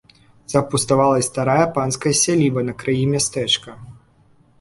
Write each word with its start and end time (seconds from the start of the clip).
Запуставала 0.53 1.17
і 1.21 1.25
старая 1.27 1.65
панская 1.75 2.13
сяліба 2.21 2.65
на 2.71 2.75
краі 2.85 3.05
мястэчка. 3.13 3.75